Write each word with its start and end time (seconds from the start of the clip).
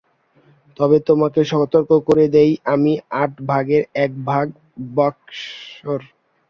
তবে 0.79 0.97
তোমাকে 1.09 1.41
সতর্ক 1.51 1.91
করে 2.07 2.25
দেই, 2.35 2.51
আমি 2.73 2.91
আট 3.21 3.33
ভাগের 3.49 3.83
এক 4.03 4.11
ভাগ 4.29 4.45
বক্সার। 4.95 6.01